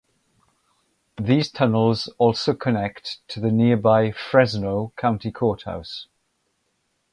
[1.21, 6.07] These tunnels also connect to the nearby Fresno County Courthouse.